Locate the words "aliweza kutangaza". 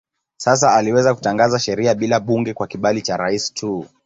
0.73-1.59